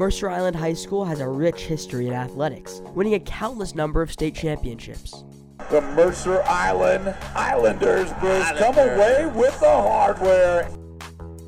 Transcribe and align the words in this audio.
Mercer 0.00 0.30
Island 0.30 0.56
High 0.56 0.72
School 0.72 1.04
has 1.04 1.20
a 1.20 1.28
rich 1.28 1.66
history 1.66 2.06
in 2.06 2.14
athletics, 2.14 2.80
winning 2.94 3.12
a 3.12 3.20
countless 3.20 3.74
number 3.74 4.00
of 4.00 4.10
state 4.10 4.34
championships. 4.34 5.24
The 5.70 5.82
Mercer 5.82 6.42
Island 6.44 7.14
Islanders 7.34 8.08
will 8.22 8.42
come 8.56 8.78
away 8.78 9.26
with 9.26 9.60
the 9.60 9.68
hardware. 9.68 10.70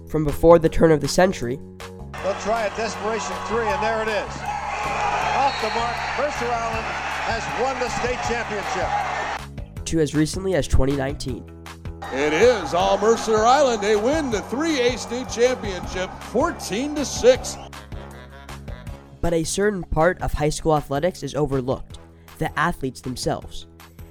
From 0.06 0.26
before 0.26 0.58
the 0.58 0.68
turn 0.68 0.92
of 0.92 1.00
the 1.00 1.08
century, 1.08 1.58
They'll 2.22 2.34
try 2.40 2.66
a 2.66 2.76
desperation 2.76 3.34
three, 3.46 3.64
and 3.64 3.82
there 3.82 4.02
it 4.02 4.08
is. 4.08 4.32
Off 5.40 5.56
the 5.62 5.70
mark, 5.70 5.96
Mercer 6.18 6.52
Island 6.52 6.84
has 7.24 7.62
won 7.62 7.80
the 7.80 7.88
state 7.88 8.20
championship. 8.28 9.86
to 9.86 10.00
as 10.00 10.14
recently 10.14 10.52
as 10.56 10.68
2019. 10.68 11.50
It 12.12 12.34
is 12.34 12.74
all 12.74 12.98
Mercer 12.98 13.38
Island. 13.38 13.82
They 13.82 13.96
win 13.96 14.30
the 14.30 14.42
3A 14.42 14.98
state 14.98 15.30
championship 15.30 16.10
14 16.24 16.96
to 16.96 17.06
6. 17.06 17.56
But 19.22 19.32
a 19.32 19.44
certain 19.44 19.82
part 19.82 20.20
of 20.20 20.34
high 20.34 20.50
school 20.50 20.76
athletics 20.76 21.22
is 21.22 21.34
overlooked 21.34 21.98
the 22.38 22.58
athletes 22.58 23.00
themselves. 23.00 23.66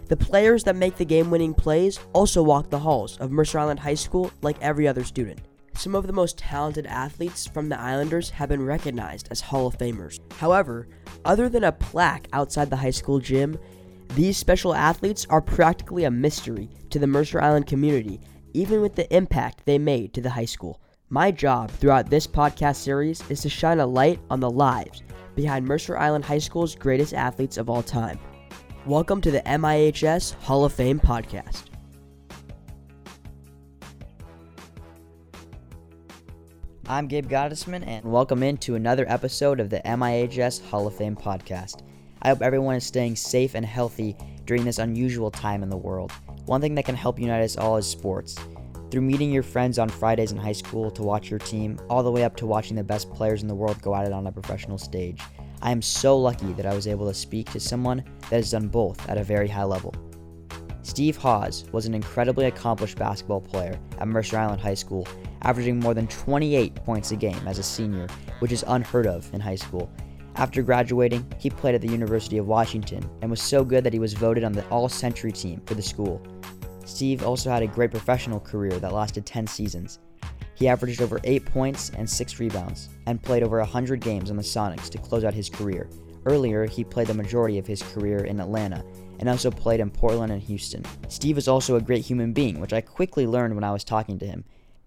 The 0.07 0.17
players 0.17 0.63
that 0.63 0.75
make 0.75 0.95
the 0.95 1.05
game 1.05 1.29
winning 1.29 1.53
plays 1.53 1.99
also 2.13 2.41
walk 2.41 2.69
the 2.69 2.79
halls 2.79 3.17
of 3.17 3.31
Mercer 3.31 3.59
Island 3.59 3.79
High 3.79 3.93
School 3.93 4.31
like 4.41 4.61
every 4.61 4.87
other 4.87 5.03
student. 5.03 5.41
Some 5.73 5.95
of 5.95 6.07
the 6.07 6.13
most 6.13 6.37
talented 6.37 6.85
athletes 6.85 7.47
from 7.47 7.69
the 7.69 7.79
Islanders 7.79 8.29
have 8.29 8.49
been 8.49 8.65
recognized 8.65 9.27
as 9.31 9.41
Hall 9.41 9.67
of 9.67 9.77
Famers. 9.77 10.19
However, 10.37 10.87
other 11.25 11.49
than 11.49 11.63
a 11.63 11.71
plaque 11.71 12.27
outside 12.33 12.69
the 12.69 12.75
high 12.75 12.91
school 12.91 13.19
gym, 13.19 13.57
these 14.15 14.37
special 14.37 14.75
athletes 14.75 15.25
are 15.29 15.41
practically 15.41 16.03
a 16.03 16.11
mystery 16.11 16.69
to 16.89 16.99
the 16.99 17.07
Mercer 17.07 17.41
Island 17.41 17.67
community, 17.67 18.19
even 18.53 18.81
with 18.81 18.95
the 18.95 19.13
impact 19.15 19.65
they 19.65 19.79
made 19.79 20.13
to 20.13 20.21
the 20.21 20.29
high 20.29 20.45
school. 20.45 20.81
My 21.13 21.29
job 21.29 21.69
throughout 21.69 22.09
this 22.09 22.25
podcast 22.25 22.77
series 22.77 23.21
is 23.29 23.41
to 23.41 23.49
shine 23.49 23.81
a 23.81 23.85
light 23.85 24.21
on 24.29 24.39
the 24.39 24.49
lives 24.49 25.03
behind 25.35 25.65
Mercer 25.65 25.97
Island 25.97 26.23
High 26.23 26.37
School's 26.37 26.73
greatest 26.73 27.13
athletes 27.13 27.57
of 27.57 27.69
all 27.69 27.83
time. 27.83 28.17
Welcome 28.85 29.19
to 29.19 29.29
the 29.29 29.41
MIHS 29.41 30.35
Hall 30.35 30.63
of 30.63 30.71
Fame 30.71 31.01
podcast. 31.01 31.63
I'm 36.87 37.07
Gabe 37.07 37.27
Gottesman, 37.27 37.85
and 37.85 38.05
welcome 38.05 38.41
into 38.41 38.75
another 38.75 39.05
episode 39.09 39.59
of 39.59 39.69
the 39.69 39.81
MIHS 39.83 40.63
Hall 40.69 40.87
of 40.87 40.95
Fame 40.95 41.17
podcast. 41.17 41.81
I 42.21 42.29
hope 42.29 42.41
everyone 42.41 42.75
is 42.77 42.85
staying 42.85 43.17
safe 43.17 43.53
and 43.53 43.65
healthy 43.65 44.15
during 44.45 44.63
this 44.63 44.79
unusual 44.79 45.29
time 45.29 45.61
in 45.61 45.69
the 45.69 45.75
world. 45.75 46.13
One 46.45 46.61
thing 46.61 46.75
that 46.75 46.85
can 46.85 46.95
help 46.95 47.19
unite 47.19 47.43
us 47.43 47.57
all 47.57 47.75
is 47.75 47.85
sports. 47.85 48.37
Through 48.91 49.03
meeting 49.03 49.31
your 49.31 49.41
friends 49.41 49.79
on 49.79 49.87
Fridays 49.87 50.33
in 50.33 50.37
high 50.37 50.51
school 50.51 50.91
to 50.91 51.01
watch 51.01 51.29
your 51.29 51.39
team, 51.39 51.79
all 51.89 52.03
the 52.03 52.11
way 52.11 52.25
up 52.25 52.35
to 52.35 52.45
watching 52.45 52.75
the 52.75 52.83
best 52.83 53.09
players 53.09 53.41
in 53.41 53.47
the 53.47 53.55
world 53.55 53.81
go 53.81 53.95
at 53.95 54.05
it 54.05 54.11
on 54.11 54.27
a 54.27 54.31
professional 54.33 54.77
stage, 54.77 55.21
I 55.61 55.71
am 55.71 55.81
so 55.81 56.17
lucky 56.17 56.51
that 56.51 56.65
I 56.65 56.75
was 56.75 56.87
able 56.87 57.07
to 57.07 57.13
speak 57.13 57.49
to 57.51 57.59
someone 57.61 58.03
that 58.23 58.35
has 58.35 58.51
done 58.51 58.67
both 58.67 59.07
at 59.07 59.17
a 59.17 59.23
very 59.23 59.47
high 59.47 59.63
level. 59.63 59.95
Steve 60.81 61.15
Hawes 61.15 61.63
was 61.71 61.85
an 61.85 61.93
incredibly 61.93 62.47
accomplished 62.47 62.97
basketball 62.97 63.39
player 63.39 63.79
at 63.97 64.09
Mercer 64.09 64.37
Island 64.37 64.59
High 64.59 64.73
School, 64.73 65.07
averaging 65.43 65.79
more 65.79 65.93
than 65.93 66.07
28 66.07 66.75
points 66.75 67.11
a 67.11 67.15
game 67.15 67.47
as 67.47 67.59
a 67.59 67.63
senior, 67.63 68.07
which 68.39 68.51
is 68.51 68.65
unheard 68.67 69.07
of 69.07 69.33
in 69.33 69.39
high 69.39 69.55
school. 69.55 69.89
After 70.35 70.61
graduating, 70.61 71.25
he 71.39 71.49
played 71.49 71.75
at 71.75 71.81
the 71.81 71.91
University 71.91 72.39
of 72.39 72.47
Washington 72.47 73.09
and 73.21 73.31
was 73.31 73.41
so 73.41 73.63
good 73.63 73.85
that 73.85 73.93
he 73.93 73.99
was 73.99 74.13
voted 74.13 74.43
on 74.43 74.51
the 74.51 74.67
All 74.67 74.89
Century 74.89 75.31
team 75.31 75.61
for 75.65 75.75
the 75.75 75.81
school. 75.81 76.21
Steve 76.85 77.23
also 77.23 77.49
had 77.49 77.63
a 77.63 77.67
great 77.67 77.91
professional 77.91 78.39
career 78.39 78.79
that 78.79 78.93
lasted 78.93 79.25
10 79.25 79.47
seasons. 79.47 79.99
He 80.55 80.67
averaged 80.67 81.01
over 81.01 81.19
8 81.23 81.45
points 81.45 81.91
and 81.97 82.09
6 82.09 82.39
rebounds, 82.39 82.89
and 83.07 83.21
played 83.21 83.43
over 83.43 83.59
100 83.59 83.99
games 83.99 84.29
on 84.29 84.37
the 84.37 84.43
Sonics 84.43 84.89
to 84.89 84.97
close 84.97 85.23
out 85.23 85.33
his 85.33 85.49
career. 85.49 85.89
Earlier, 86.25 86.65
he 86.65 86.83
played 86.83 87.07
the 87.07 87.15
majority 87.15 87.57
of 87.57 87.65
his 87.65 87.81
career 87.81 88.25
in 88.25 88.39
Atlanta, 88.39 88.83
and 89.19 89.27
also 89.27 89.49
played 89.49 89.79
in 89.79 89.89
Portland 89.89 90.31
and 90.31 90.41
Houston. 90.41 90.83
Steve 91.07 91.37
is 91.37 91.47
also 91.47 91.75
a 91.75 91.81
great 91.81 92.05
human 92.05 92.33
being, 92.33 92.59
which 92.59 92.73
I 92.73 92.81
quickly 92.81 93.25
learned 93.25 93.55
when 93.55 93.63
I 93.63 93.71
was 93.71 93.83
talking 93.83 94.19
to 94.19 94.25
him. 94.25 94.43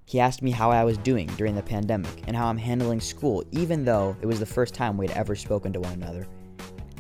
He 0.06 0.20
asked 0.20 0.42
me 0.42 0.50
how 0.50 0.70
I 0.70 0.84
was 0.84 0.98
doing 0.98 1.26
during 1.36 1.54
the 1.54 1.62
pandemic 1.62 2.22
and 2.26 2.36
how 2.36 2.46
I'm 2.46 2.58
handling 2.58 3.00
school, 3.00 3.42
even 3.52 3.84
though 3.84 4.16
it 4.20 4.26
was 4.26 4.38
the 4.38 4.46
first 4.46 4.74
time 4.74 4.96
we'd 4.96 5.10
ever 5.12 5.34
spoken 5.34 5.72
to 5.72 5.80
one 5.80 5.94
another. 5.94 6.26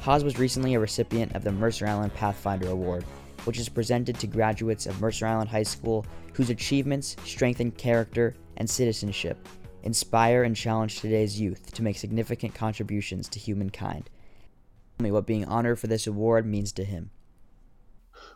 Hawes 0.00 0.24
was 0.24 0.38
recently 0.38 0.74
a 0.74 0.80
recipient 0.80 1.34
of 1.34 1.44
the 1.44 1.52
Mercer 1.52 1.86
Island 1.86 2.14
Pathfinder 2.14 2.68
Award, 2.68 3.04
which 3.44 3.58
is 3.58 3.68
presented 3.68 4.18
to 4.18 4.26
graduates 4.26 4.86
of 4.86 5.00
Mercer 5.00 5.26
Island 5.26 5.50
High 5.50 5.62
School 5.62 6.04
whose 6.34 6.50
achievements 6.50 7.16
strengthen 7.24 7.70
character 7.70 8.34
and 8.56 8.68
citizenship, 8.68 9.48
inspire 9.82 10.42
and 10.42 10.56
challenge 10.56 11.00
today's 11.00 11.40
youth 11.40 11.72
to 11.72 11.82
make 11.82 11.96
significant 11.96 12.54
contributions 12.54 13.28
to 13.28 13.38
humankind. 13.38 14.10
Tell 14.98 15.04
me 15.04 15.10
what 15.10 15.26
being 15.26 15.44
honored 15.44 15.78
for 15.78 15.86
this 15.86 16.06
award 16.06 16.46
means 16.46 16.72
to 16.72 16.84
him. 16.84 17.10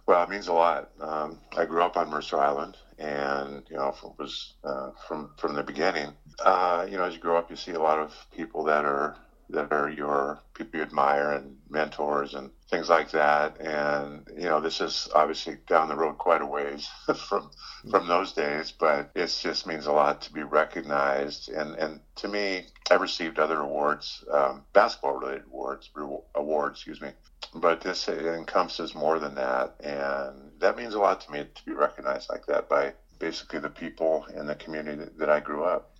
Well, 0.07 0.23
it 0.23 0.31
means 0.31 0.49
a 0.49 0.53
lot. 0.53 0.91
Um, 1.01 1.39
I 1.57 1.67
grew 1.67 1.83
up 1.83 1.97
on 1.97 2.09
Mercer 2.09 2.39
Island, 2.39 2.77
and 2.99 3.63
you 3.69 3.77
know, 3.77 3.89
it 3.89 4.19
was 4.19 4.55
uh, 4.65 4.91
from 5.07 5.31
from 5.37 5.55
the 5.55 5.63
beginning. 5.63 6.13
Uh, 6.39 6.87
you 6.91 6.97
know, 6.97 7.05
as 7.05 7.15
you 7.15 7.21
grow 7.21 7.37
up, 7.37 7.51
you 7.51 7.57
see 7.57 7.73
a 7.73 7.81
lot 7.81 7.99
of 7.99 8.15
people 8.35 8.65
that 8.65 8.85
are 8.85 9.17
that 9.51 9.73
are 9.73 9.91
your 9.91 10.41
people 10.55 10.79
you 10.79 10.83
admire 10.83 11.33
and 11.33 11.57
mentors 11.69 12.35
and 12.35 12.51
things 12.69 12.89
like 12.89 13.11
that. 13.12 13.61
And 13.61 14.27
you 14.37 14.45
know, 14.45 14.61
this 14.61 14.81
is 14.81 15.09
obviously 15.15 15.56
down 15.67 15.89
the 15.89 15.97
road 15.97 16.19
quite 16.19 16.43
a 16.43 16.47
ways 16.47 16.89
from 17.29 17.51
from 17.91 18.09
those 18.09 18.33
days, 18.33 18.73
but 18.73 19.11
it 19.15 19.39
just 19.41 19.67
means 19.67 19.87
a 19.87 19.93
lot 19.93 20.23
to 20.23 20.33
be 20.33 20.43
recognized. 20.43 21.49
And 21.49 21.75
and 21.77 22.01
to 22.17 22.28
me, 22.28 22.67
I've 22.91 23.01
received 23.01 23.39
other 23.39 23.61
awards, 23.61 24.25
um, 24.33 24.65
basketball 24.73 25.15
related 25.15 25.45
awards, 25.47 25.91
awards, 26.34 26.78
excuse 26.78 27.01
me. 27.01 27.11
But 27.55 27.81
this 27.81 28.09
encompasses 28.09 28.95
more 28.95 29.19
than 29.19 29.34
that, 29.37 29.77
and 29.81 30.51
that 30.59 30.77
means 30.77 30.95
a 30.95 30.99
lot 30.99 31.21
to 31.23 31.33
me 31.33 31.47
to 31.55 31.65
be 31.65 31.73
recognized 31.73 32.28
like 32.28 32.47
that 32.47 32.69
by 32.69 32.93
basically 33.19 33.61
the 33.61 33.71
people 33.71 34.27
in 34.37 34.47
the 34.47 34.55
community 34.55 35.11
that 35.19 35.31
I 35.31 35.41
grew 35.41 35.65
up. 35.65 35.95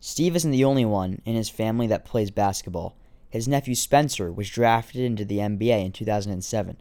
Steve 0.00 0.36
isn't 0.36 0.50
the 0.50 0.64
only 0.64 0.84
one 0.84 1.22
in 1.24 1.34
his 1.34 1.48
family 1.48 1.86
that 1.86 2.04
plays 2.04 2.30
basketball. 2.30 2.94
His 3.34 3.48
nephew 3.48 3.74
Spencer 3.74 4.32
was 4.32 4.48
drafted 4.48 5.00
into 5.00 5.24
the 5.24 5.38
NBA 5.38 5.86
in 5.86 5.90
2007. 5.90 6.76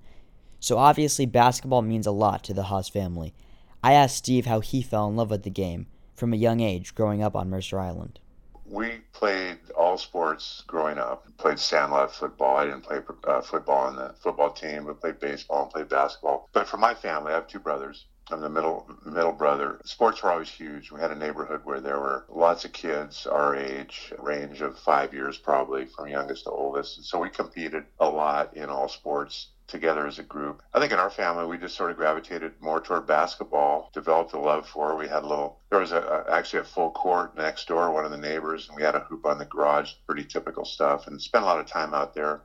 So 0.59 0.77
obviously, 0.77 1.25
basketball 1.25 1.81
means 1.81 2.05
a 2.05 2.11
lot 2.11 2.43
to 2.43 2.53
the 2.53 2.65
Hawes 2.65 2.87
family. 2.87 3.33
I 3.81 3.93
asked 3.93 4.17
Steve 4.17 4.45
how 4.45 4.59
he 4.59 4.83
fell 4.83 5.07
in 5.07 5.15
love 5.15 5.31
with 5.31 5.41
the 5.41 5.49
game 5.49 5.87
from 6.13 6.31
a 6.31 6.37
young 6.37 6.59
age 6.59 6.93
growing 6.93 7.23
up 7.23 7.35
on 7.35 7.49
Mercer 7.49 7.79
Island. 7.79 8.19
We 8.67 9.01
played 9.13 9.57
all 9.75 9.97
sports 9.97 10.63
growing 10.67 10.99
up. 10.99 11.25
Played 11.39 11.57
sandlot 11.57 12.13
football. 12.13 12.57
I 12.57 12.65
didn't 12.65 12.83
play 12.83 12.99
uh, 13.23 13.41
football 13.41 13.87
on 13.87 13.95
the 13.95 14.13
football 14.21 14.51
team, 14.51 14.85
but 14.85 15.01
played 15.01 15.19
baseball 15.19 15.63
and 15.63 15.71
played 15.71 15.89
basketball. 15.89 16.49
But 16.53 16.67
for 16.67 16.77
my 16.77 16.93
family, 16.93 17.31
I 17.31 17.35
have 17.37 17.47
two 17.47 17.57
brothers. 17.57 18.05
I'm 18.31 18.41
the 18.41 18.49
middle 18.49 18.89
middle 19.05 19.33
brother. 19.33 19.81
Sports 19.83 20.23
were 20.23 20.31
always 20.31 20.49
huge. 20.49 20.91
We 20.91 20.99
had 20.99 21.11
a 21.11 21.15
neighborhood 21.15 21.61
where 21.65 21.81
there 21.81 21.99
were 21.99 22.25
lots 22.29 22.63
of 22.63 22.71
kids 22.71 23.27
our 23.27 23.55
age, 23.55 24.13
range 24.17 24.61
of 24.61 24.79
five 24.79 25.13
years 25.13 25.37
probably, 25.37 25.85
from 25.85 26.07
youngest 26.07 26.45
to 26.45 26.51
oldest. 26.51 26.97
And 26.97 27.05
So 27.05 27.19
we 27.19 27.29
competed 27.29 27.85
a 27.99 28.07
lot 28.07 28.55
in 28.55 28.69
all 28.69 28.87
sports 28.87 29.47
together 29.67 30.07
as 30.07 30.19
a 30.19 30.23
group. 30.23 30.61
I 30.73 30.79
think 30.79 30.93
in 30.93 30.99
our 30.99 31.09
family 31.09 31.45
we 31.45 31.57
just 31.57 31.75
sort 31.75 31.91
of 31.91 31.97
gravitated 31.97 32.53
more 32.61 32.79
toward 32.79 33.07
basketball, 33.07 33.89
developed 33.93 34.33
a 34.33 34.39
love 34.39 34.67
for 34.67 34.91
it. 34.91 34.97
We 34.97 35.07
had 35.07 35.23
a 35.23 35.27
little 35.27 35.59
there 35.69 35.79
was 35.79 35.91
a, 35.91 36.01
a, 36.01 36.31
actually 36.31 36.59
a 36.59 36.65
full 36.65 36.91
court 36.91 37.35
next 37.35 37.67
door, 37.67 37.91
one 37.91 38.05
of 38.05 38.11
the 38.11 38.17
neighbors, 38.17 38.67
and 38.67 38.75
we 38.77 38.83
had 38.83 38.95
a 38.95 38.99
hoop 39.01 39.25
on 39.25 39.37
the 39.37 39.45
garage, 39.45 39.93
pretty 40.07 40.23
typical 40.23 40.63
stuff, 40.63 41.07
and 41.07 41.21
spent 41.21 41.43
a 41.43 41.47
lot 41.47 41.59
of 41.59 41.65
time 41.65 41.93
out 41.93 42.13
there. 42.13 42.41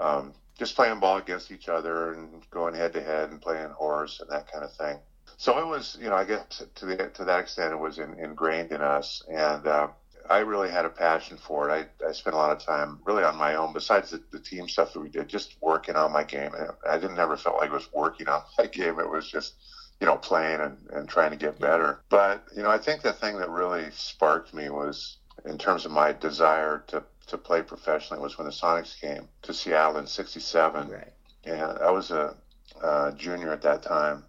Um, 0.00 0.34
just 0.58 0.76
playing 0.76 1.00
ball 1.00 1.18
against 1.18 1.50
each 1.50 1.68
other 1.68 2.12
and 2.12 2.48
going 2.50 2.74
head 2.74 2.92
to 2.92 3.02
head 3.02 3.30
and 3.30 3.40
playing 3.40 3.70
horse 3.70 4.20
and 4.20 4.30
that 4.30 4.50
kind 4.50 4.64
of 4.64 4.72
thing. 4.72 4.98
So 5.36 5.58
it 5.58 5.66
was, 5.66 5.98
you 6.00 6.08
know, 6.08 6.16
I 6.16 6.24
guess 6.24 6.62
to 6.74 6.86
the 6.86 6.96
to 7.14 7.24
that 7.24 7.40
extent, 7.40 7.72
it 7.72 7.78
was 7.78 7.98
in, 7.98 8.14
ingrained 8.18 8.70
in 8.70 8.80
us, 8.80 9.22
and 9.28 9.66
uh, 9.66 9.88
I 10.28 10.38
really 10.38 10.70
had 10.70 10.84
a 10.84 10.90
passion 10.90 11.36
for 11.36 11.68
it. 11.68 11.88
I, 12.02 12.08
I 12.08 12.12
spent 12.12 12.34
a 12.34 12.38
lot 12.38 12.52
of 12.52 12.64
time 12.64 13.00
really 13.04 13.24
on 13.24 13.36
my 13.36 13.56
own, 13.56 13.72
besides 13.72 14.10
the, 14.10 14.22
the 14.30 14.38
team 14.38 14.68
stuff 14.68 14.92
that 14.92 15.00
we 15.00 15.08
did, 15.08 15.28
just 15.28 15.56
working 15.60 15.96
on 15.96 16.12
my 16.12 16.24
game. 16.24 16.52
I 16.88 16.98
didn't 16.98 17.16
never 17.16 17.36
felt 17.36 17.58
like 17.58 17.70
I 17.70 17.74
was 17.74 17.92
working 17.92 18.28
on 18.28 18.42
my 18.58 18.66
game. 18.72 18.98
It 19.00 19.10
was 19.10 19.28
just, 19.28 19.54
you 20.00 20.06
know, 20.06 20.16
playing 20.16 20.60
and, 20.60 20.78
and 20.92 21.08
trying 21.08 21.32
to 21.32 21.36
get 21.36 21.58
better. 21.58 22.00
But, 22.08 22.44
you 22.56 22.62
know, 22.62 22.70
I 22.70 22.78
think 22.78 23.02
the 23.02 23.12
thing 23.12 23.38
that 23.38 23.50
really 23.50 23.90
sparked 23.90 24.54
me 24.54 24.70
was 24.70 25.18
in 25.44 25.58
terms 25.58 25.84
of 25.84 25.90
my 25.90 26.12
desire 26.12 26.84
to 26.88 27.02
to 27.26 27.38
play 27.38 27.62
professionally 27.62 28.22
was 28.22 28.38
when 28.38 28.46
the 28.46 28.52
Sonics 28.52 29.00
came 29.00 29.28
to 29.42 29.54
Seattle 29.54 29.98
in 29.98 30.06
'67, 30.06 30.88
right. 30.88 31.12
and 31.44 31.60
I 31.60 31.90
was 31.90 32.10
a, 32.10 32.36
a, 32.82 33.12
junior 33.16 33.52
at 33.52 33.62
that 33.62 33.82
time. 33.82 34.24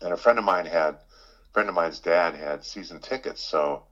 And 0.00 0.12
a 0.12 0.16
friend 0.16 0.38
of 0.38 0.44
mine 0.44 0.66
had, 0.66 0.94
a 0.94 1.52
friend 1.52 1.68
of 1.68 1.74
mine's 1.74 2.00
dad 2.00 2.34
had 2.34 2.64
season 2.64 3.00
tickets, 3.00 3.42
so 3.42 3.84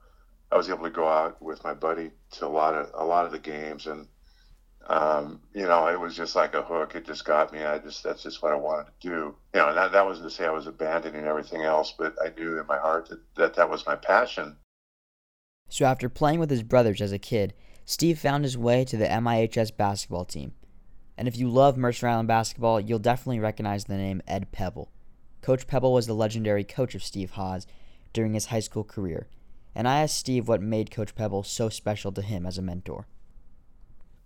I 0.51 0.57
was 0.57 0.69
able 0.69 0.83
to 0.83 0.89
go 0.89 1.07
out 1.07 1.41
with 1.41 1.63
my 1.63 1.73
buddy 1.73 2.11
to 2.31 2.45
a 2.45 2.47
lot 2.47 2.75
of 2.75 2.91
a 2.93 3.05
lot 3.05 3.25
of 3.25 3.31
the 3.31 3.39
games, 3.39 3.87
and 3.87 4.07
um, 4.87 5.41
you 5.53 5.65
know, 5.65 5.87
it 5.87 5.99
was 5.99 6.15
just 6.15 6.35
like 6.35 6.55
a 6.55 6.61
hook. 6.61 6.95
It 6.95 7.05
just 7.05 7.25
got 7.25 7.53
me. 7.53 7.63
I 7.63 7.79
just 7.79 8.03
that's 8.03 8.23
just 8.23 8.43
what 8.43 8.51
I 8.51 8.55
wanted 8.55 8.87
to 8.87 9.07
do. 9.07 9.35
You 9.53 9.59
know, 9.61 9.69
and 9.69 9.77
that 9.77 9.93
that 9.93 10.05
wasn't 10.05 10.29
to 10.29 10.35
say 10.35 10.45
I 10.45 10.51
was 10.51 10.67
abandoning 10.67 11.25
everything 11.25 11.61
else, 11.61 11.93
but 11.97 12.15
I 12.23 12.29
knew 12.37 12.59
in 12.59 12.67
my 12.67 12.77
heart 12.77 13.09
that 13.09 13.19
that, 13.35 13.53
that 13.55 13.69
was 13.69 13.85
my 13.85 13.95
passion 13.95 14.57
So 15.69 15.85
after 15.85 16.09
playing 16.09 16.39
with 16.39 16.49
his 16.49 16.63
brothers 16.63 17.01
as 17.01 17.11
a 17.11 17.19
kid, 17.19 17.53
Steve 17.85 18.17
found 18.17 18.43
his 18.43 18.57
way 18.57 18.85
to 18.85 18.97
the 18.97 19.07
MIHS 19.07 19.75
basketball 19.75 20.25
team. 20.25 20.53
And 21.17 21.27
if 21.27 21.37
you 21.37 21.49
love 21.49 21.77
Mercer 21.77 22.07
Island 22.07 22.27
basketball, 22.27 22.79
you'll 22.79 22.99
definitely 22.99 23.39
recognize 23.39 23.85
the 23.85 23.97
name 23.97 24.21
Ed 24.27 24.51
Pepple. 24.51 24.89
Coach 25.41 25.67
Pepple 25.67 25.93
was 25.93 26.07
the 26.07 26.15
legendary 26.15 26.63
coach 26.63 26.95
of 26.95 27.03
Steve 27.03 27.31
Hawes 27.31 27.67
during 28.13 28.33
his 28.33 28.47
high 28.47 28.61
school 28.61 28.83
career, 28.83 29.27
and 29.75 29.87
I 29.87 30.01
asked 30.01 30.17
Steve 30.17 30.47
what 30.47 30.61
made 30.61 30.91
Coach 30.91 31.15
Pepple 31.15 31.43
so 31.43 31.67
special 31.69 32.11
to 32.13 32.21
him 32.21 32.45
as 32.45 32.57
a 32.57 32.61
mentor. 32.61 33.07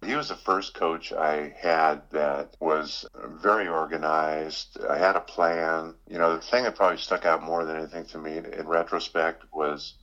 He 0.06 0.16
was 0.16 0.30
the 0.30 0.36
first 0.36 0.76
coach 0.76 1.12
I 1.12 1.56
had 1.58 2.04
that 2.12 2.56
was 2.60 3.06
very 3.42 3.68
organized. 3.68 4.78
I 4.88 4.98
had 4.98 5.16
a 5.16 5.22
plan. 5.22 5.96
You 6.08 6.20
know, 6.20 6.36
the 6.36 6.42
thing 6.42 6.64
that 6.66 6.76
probably 6.76 7.00
stuck 7.00 7.26
out 7.26 7.42
more 7.42 7.66
than 7.66 7.78
anything 7.78 8.06
to 8.06 8.20
me 8.20 8.38
in 8.38 8.68
retrospect 8.68 9.46
was 9.52 9.96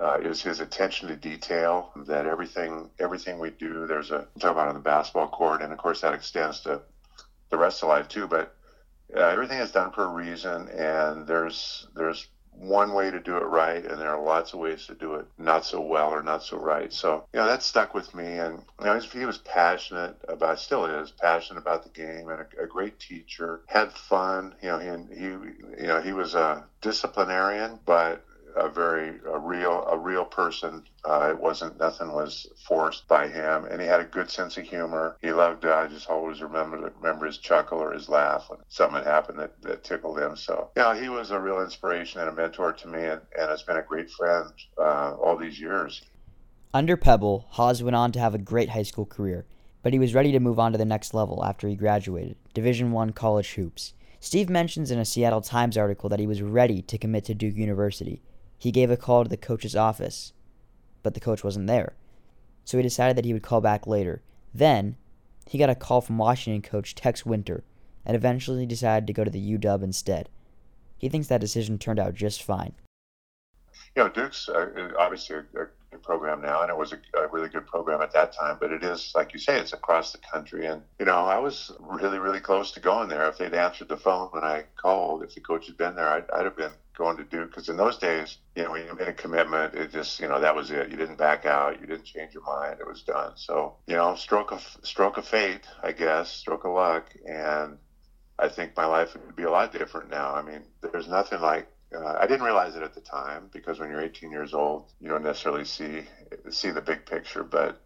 uh, 0.00 0.18
is 0.22 0.42
his 0.42 0.60
attention 0.60 1.08
to 1.08 1.16
detail. 1.16 1.92
That 2.06 2.26
everything 2.26 2.90
everything 2.98 3.38
we 3.38 3.50
do, 3.50 3.86
there's 3.86 4.10
a 4.10 4.26
talk 4.38 4.52
about 4.52 4.68
on 4.68 4.74
the 4.74 4.80
basketball 4.80 5.28
court, 5.28 5.62
and 5.62 5.72
of 5.72 5.78
course 5.78 6.00
that 6.02 6.14
extends 6.14 6.60
to 6.60 6.80
the 7.50 7.58
rest 7.58 7.82
of 7.82 7.88
life 7.88 8.08
too. 8.08 8.26
But 8.26 8.54
uh, 9.16 9.20
everything 9.20 9.58
is 9.58 9.72
done 9.72 9.92
for 9.92 10.04
a 10.04 10.08
reason, 10.08 10.68
and 10.68 11.26
there's 11.26 11.86
there's 11.94 12.28
one 12.58 12.92
way 12.92 13.10
to 13.10 13.20
do 13.20 13.36
it 13.36 13.44
right, 13.44 13.84
and 13.84 14.00
there 14.00 14.10
are 14.10 14.22
lots 14.22 14.52
of 14.52 14.58
ways 14.58 14.86
to 14.86 14.94
do 14.94 15.14
it 15.14 15.26
not 15.38 15.64
so 15.64 15.80
well 15.80 16.10
or 16.10 16.22
not 16.22 16.42
so 16.42 16.56
right. 16.58 16.92
So, 16.92 17.24
you 17.32 17.38
know, 17.38 17.46
that 17.46 17.62
stuck 17.62 17.94
with 17.94 18.12
me. 18.14 18.38
And, 18.38 18.62
you 18.80 18.86
know, 18.86 18.98
he 18.98 19.24
was 19.24 19.38
passionate 19.38 20.16
about, 20.28 20.58
still 20.58 20.84
is, 20.84 21.12
passionate 21.12 21.60
about 21.60 21.84
the 21.84 21.90
game 21.90 22.28
and 22.28 22.40
a, 22.40 22.64
a 22.64 22.66
great 22.66 22.98
teacher, 22.98 23.60
had 23.66 23.92
fun. 23.92 24.54
You 24.60 24.70
know, 24.70 24.78
he, 24.78 25.14
he, 25.14 25.24
you 25.24 25.86
know, 25.86 26.00
he 26.00 26.12
was 26.12 26.34
a 26.34 26.64
disciplinarian, 26.80 27.78
but 27.86 28.24
a 28.58 28.68
very 28.68 29.18
a 29.26 29.38
real 29.38 29.84
a 29.86 29.96
real 29.96 30.24
person. 30.24 30.84
Uh, 31.04 31.28
it 31.30 31.40
wasn't 31.40 31.78
nothing 31.78 32.12
was 32.12 32.46
forced 32.66 33.06
by 33.08 33.28
him, 33.28 33.64
and 33.64 33.80
he 33.80 33.86
had 33.86 34.00
a 34.00 34.04
good 34.04 34.30
sense 34.30 34.56
of 34.56 34.64
humor. 34.64 35.16
He 35.20 35.32
loved. 35.32 35.64
Uh, 35.64 35.74
I 35.74 35.86
just 35.86 36.10
always 36.10 36.42
remember 36.42 36.92
remember 37.00 37.26
his 37.26 37.38
chuckle 37.38 37.78
or 37.78 37.92
his 37.92 38.08
laugh 38.08 38.46
when 38.48 38.60
something 38.68 39.02
happened 39.04 39.38
that, 39.38 39.60
that 39.62 39.84
tickled 39.84 40.18
him. 40.18 40.36
So 40.36 40.70
yeah, 40.76 40.98
he 41.00 41.08
was 41.08 41.30
a 41.30 41.40
real 41.40 41.62
inspiration 41.62 42.20
and 42.20 42.28
a 42.28 42.32
mentor 42.32 42.72
to 42.72 42.88
me, 42.88 43.04
and, 43.04 43.20
and 43.38 43.50
has 43.50 43.62
been 43.62 43.76
a 43.76 43.82
great 43.82 44.10
friend 44.10 44.50
uh, 44.78 45.14
all 45.14 45.36
these 45.36 45.58
years. 45.60 46.02
Under 46.74 46.96
Pepple, 46.96 47.46
Hawes 47.50 47.82
went 47.82 47.96
on 47.96 48.12
to 48.12 48.20
have 48.20 48.34
a 48.34 48.38
great 48.38 48.68
high 48.70 48.82
school 48.82 49.06
career, 49.06 49.46
but 49.82 49.92
he 49.92 49.98
was 49.98 50.14
ready 50.14 50.32
to 50.32 50.40
move 50.40 50.58
on 50.58 50.72
to 50.72 50.78
the 50.78 50.84
next 50.84 51.14
level 51.14 51.44
after 51.44 51.66
he 51.66 51.74
graduated, 51.74 52.36
Division 52.52 52.92
One 52.92 53.12
college 53.12 53.52
hoops. 53.52 53.94
Steve 54.20 54.50
mentions 54.50 54.90
in 54.90 54.98
a 54.98 55.04
Seattle 55.04 55.40
Times 55.40 55.78
article 55.78 56.08
that 56.10 56.18
he 56.18 56.26
was 56.26 56.42
ready 56.42 56.82
to 56.82 56.98
commit 56.98 57.24
to 57.26 57.34
Duke 57.34 57.54
University, 57.54 58.20
he 58.58 58.72
gave 58.72 58.90
a 58.90 58.96
call 58.96 59.22
to 59.22 59.30
the 59.30 59.36
coach's 59.36 59.76
office, 59.76 60.32
but 61.02 61.14
the 61.14 61.20
coach 61.20 61.44
wasn't 61.44 61.68
there. 61.68 61.94
So 62.64 62.76
he 62.76 62.82
decided 62.82 63.16
that 63.16 63.24
he 63.24 63.32
would 63.32 63.42
call 63.42 63.60
back 63.60 63.86
later. 63.86 64.22
Then, 64.52 64.96
he 65.46 65.56
got 65.56 65.70
a 65.70 65.74
call 65.74 66.00
from 66.00 66.18
Washington 66.18 66.68
coach 66.68 66.94
Tex 66.94 67.24
Winter 67.24 67.64
and 68.04 68.16
eventually 68.16 68.66
decided 68.66 69.06
to 69.06 69.12
go 69.12 69.24
to 69.24 69.30
the 69.30 69.58
UW 69.58 69.82
instead. 69.82 70.28
He 70.98 71.08
thinks 71.08 71.28
that 71.28 71.40
decision 71.40 71.78
turned 71.78 72.00
out 72.00 72.14
just 72.14 72.42
fine. 72.42 72.74
You 73.94 74.04
know, 74.04 74.08
Duke's 74.08 74.48
uh, 74.48 74.90
obviously 74.98 75.36
a, 75.36 75.62
a, 75.94 75.98
program 76.02 76.40
now, 76.40 76.62
and 76.62 76.70
it 76.70 76.76
was 76.76 76.92
a, 76.92 77.18
a, 77.18 77.28
really 77.28 77.48
good 77.48 77.66
program 77.66 78.00
at 78.00 78.12
that 78.12 78.32
time. 78.32 78.56
But 78.60 78.72
it 78.72 78.82
is, 78.82 79.12
like 79.14 79.32
you 79.32 79.38
say, 79.38 79.58
it's 79.58 79.72
across 79.72 80.12
the 80.12 80.18
country. 80.18 80.66
And 80.66 80.82
you 80.98 81.06
know, 81.06 81.24
I 81.24 81.38
was 81.38 81.72
really, 81.80 82.18
really 82.18 82.40
close 82.40 82.72
to 82.72 82.80
going 82.80 83.08
there. 83.08 83.28
If 83.28 83.38
they'd 83.38 83.54
answered 83.54 83.88
the 83.88 83.96
phone 83.96 84.28
when 84.28 84.44
I 84.44 84.64
called, 84.76 85.22
if 85.22 85.34
the 85.34 85.40
coach 85.40 85.66
had 85.66 85.76
been 85.76 85.96
there, 85.96 86.08
I'd, 86.08 86.30
I'd 86.30 86.44
have 86.44 86.56
been 86.56 86.72
going 86.98 87.16
to 87.16 87.24
Duke. 87.24 87.50
Because 87.50 87.68
in 87.68 87.76
those 87.76 87.96
days, 87.96 88.36
you 88.54 88.64
know, 88.64 88.72
when 88.72 88.84
you 88.84 88.94
made 88.94 89.08
a 89.08 89.12
commitment, 89.14 89.74
it 89.74 89.92
just, 89.92 90.20
you 90.20 90.28
know, 90.28 90.40
that 90.40 90.54
was 90.54 90.70
it. 90.70 90.90
You 90.90 90.96
didn't 90.96 91.16
back 91.16 91.46
out. 91.46 91.80
You 91.80 91.86
didn't 91.86 92.04
change 92.04 92.34
your 92.34 92.42
mind. 92.42 92.80
It 92.80 92.86
was 92.86 93.02
done. 93.02 93.32
So, 93.36 93.76
you 93.86 93.96
know, 93.96 94.16
stroke 94.16 94.52
of 94.52 94.62
stroke 94.82 95.16
of 95.16 95.26
fate, 95.26 95.66
I 95.82 95.92
guess, 95.92 96.30
stroke 96.30 96.64
of 96.64 96.72
luck, 96.72 97.06
and 97.24 97.78
I 98.38 98.48
think 98.48 98.76
my 98.76 98.86
life 98.86 99.14
would 99.14 99.36
be 99.36 99.44
a 99.44 99.50
lot 99.50 99.72
different 99.72 100.10
now. 100.10 100.34
I 100.34 100.42
mean, 100.42 100.62
there's 100.80 101.08
nothing 101.08 101.40
like 101.40 101.68
uh, 101.96 102.16
I 102.18 102.26
didn't 102.26 102.44
realize 102.44 102.76
it 102.76 102.82
at 102.82 102.94
the 102.94 103.00
time 103.00 103.48
because 103.52 103.78
when 103.78 103.90
you're 103.90 104.02
18 104.02 104.30
years 104.30 104.52
old, 104.52 104.90
you 105.00 105.08
don't 105.08 105.22
necessarily 105.22 105.64
see 105.64 106.02
see 106.50 106.70
the 106.70 106.82
big 106.82 107.06
picture. 107.06 107.44
But 107.44 107.80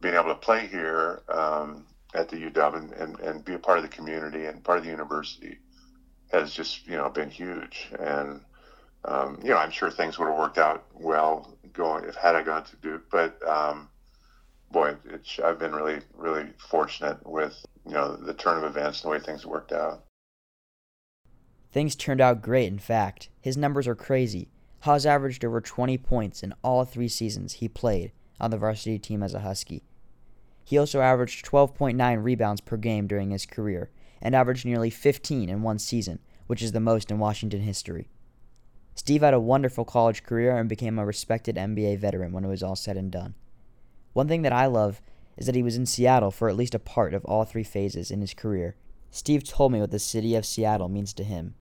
being 0.00 0.14
able 0.14 0.28
to 0.28 0.34
play 0.34 0.66
here 0.66 1.22
um, 1.28 1.86
at 2.14 2.28
the 2.28 2.36
UW 2.36 2.76
and, 2.76 2.92
and, 2.92 3.20
and 3.20 3.44
be 3.44 3.54
a 3.54 3.58
part 3.58 3.78
of 3.78 3.84
the 3.84 3.88
community 3.88 4.46
and 4.46 4.64
part 4.64 4.78
of 4.78 4.84
the 4.84 4.90
university 4.90 5.58
has 6.32 6.52
just 6.52 6.86
you 6.86 6.96
know 6.96 7.08
been 7.08 7.30
huge. 7.30 7.88
And 7.98 8.40
um, 9.04 9.38
you 9.42 9.50
know, 9.50 9.56
I'm 9.56 9.70
sure 9.70 9.90
things 9.90 10.18
would 10.18 10.28
have 10.28 10.38
worked 10.38 10.58
out 10.58 10.84
well 10.94 11.56
going 11.72 12.04
if 12.04 12.14
had 12.14 12.34
I 12.34 12.42
gone 12.42 12.64
to 12.64 12.76
Duke. 12.76 13.10
But 13.10 13.36
um, 13.48 13.88
boy, 14.70 14.96
it's, 15.06 15.38
I've 15.40 15.58
been 15.58 15.74
really 15.74 16.00
really 16.16 16.46
fortunate 16.58 17.18
with 17.26 17.54
you 17.86 17.94
know 17.94 18.16
the 18.16 18.34
turn 18.34 18.58
of 18.58 18.64
events 18.64 19.02
and 19.02 19.10
the 19.10 19.12
way 19.12 19.20
things 19.20 19.46
worked 19.46 19.72
out. 19.72 20.04
Things 21.72 21.94
turned 21.94 22.20
out 22.20 22.42
great, 22.42 22.66
in 22.66 22.80
fact. 22.80 23.28
His 23.40 23.56
numbers 23.56 23.86
are 23.86 23.94
crazy. 23.94 24.48
Hawes 24.80 25.06
averaged 25.06 25.44
over 25.44 25.60
20 25.60 25.98
points 25.98 26.42
in 26.42 26.54
all 26.64 26.84
three 26.84 27.06
seasons 27.06 27.54
he 27.54 27.68
played 27.68 28.12
on 28.40 28.50
the 28.50 28.56
varsity 28.56 28.98
team 28.98 29.22
as 29.22 29.34
a 29.34 29.40
Husky. 29.40 29.84
He 30.64 30.78
also 30.78 31.00
averaged 31.00 31.46
12.9 31.46 32.24
rebounds 32.24 32.60
per 32.60 32.76
game 32.76 33.06
during 33.06 33.30
his 33.30 33.46
career 33.46 33.90
and 34.22 34.34
averaged 34.34 34.64
nearly 34.64 34.90
15 34.90 35.48
in 35.48 35.62
one 35.62 35.78
season, 35.78 36.18
which 36.46 36.62
is 36.62 36.72
the 36.72 36.80
most 36.80 37.10
in 37.10 37.18
Washington 37.18 37.60
history. 37.60 38.08
Steve 38.94 39.22
had 39.22 39.34
a 39.34 39.40
wonderful 39.40 39.84
college 39.84 40.22
career 40.22 40.56
and 40.56 40.68
became 40.68 40.98
a 40.98 41.06
respected 41.06 41.56
NBA 41.56 41.98
veteran 41.98 42.32
when 42.32 42.44
it 42.44 42.48
was 42.48 42.62
all 42.62 42.76
said 42.76 42.96
and 42.96 43.10
done. 43.10 43.34
One 44.12 44.28
thing 44.28 44.42
that 44.42 44.52
I 44.52 44.66
love 44.66 45.00
is 45.36 45.46
that 45.46 45.54
he 45.54 45.62
was 45.62 45.76
in 45.76 45.86
Seattle 45.86 46.30
for 46.30 46.48
at 46.48 46.56
least 46.56 46.74
a 46.74 46.78
part 46.78 47.14
of 47.14 47.24
all 47.24 47.44
three 47.44 47.64
phases 47.64 48.10
in 48.10 48.20
his 48.20 48.34
career. 48.34 48.76
Steve 49.10 49.44
told 49.44 49.72
me 49.72 49.80
what 49.80 49.90
the 49.90 49.98
city 49.98 50.34
of 50.34 50.44
Seattle 50.44 50.88
means 50.88 51.12
to 51.14 51.24
him. 51.24 51.54